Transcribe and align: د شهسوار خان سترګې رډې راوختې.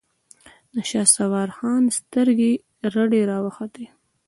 د 0.73 0.75
شهسوار 0.89 1.49
خان 1.57 1.83
سترګې 1.97 2.53
رډې 2.93 3.21
راوختې. 3.31 3.85